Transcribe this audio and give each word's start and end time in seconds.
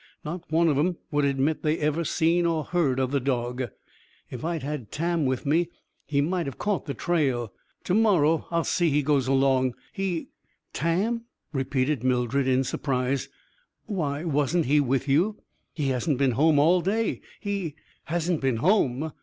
Not 0.25 0.51
one 0.51 0.67
of 0.67 0.79
'em, 0.79 0.97
would 1.11 1.25
admit 1.25 1.61
they'd 1.61 1.77
ever 1.77 2.03
seen 2.03 2.47
or 2.47 2.63
heard 2.63 2.99
of 2.99 3.11
the 3.11 3.19
dog. 3.19 3.69
If 4.31 4.43
I'd 4.43 4.63
had 4.63 4.91
Tam 4.91 5.27
with 5.27 5.45
me, 5.45 5.69
I 6.11 6.21
might 6.21 6.47
have 6.47 6.57
caught 6.57 6.87
the 6.87 6.95
trail. 6.95 7.53
To 7.83 7.93
morrow, 7.93 8.47
I'll 8.49 8.63
see 8.63 8.89
he 8.89 9.03
goes 9.03 9.27
along. 9.27 9.75
He" 9.93 10.29
"Tam?" 10.81 11.25
repeated 11.53 12.03
Mildred, 12.03 12.47
in 12.47 12.63
surprise. 12.63 13.29
"Why, 13.85 14.23
wasn't 14.23 14.65
he 14.65 14.79
with 14.79 15.07
you? 15.07 15.43
He 15.71 15.89
hasn't 15.89 16.17
been 16.17 16.31
home 16.31 16.57
all 16.57 16.81
day. 16.81 17.21
He" 17.39 17.75
"Hasn't 18.05 18.41
been 18.41 18.57
home? 18.57 19.11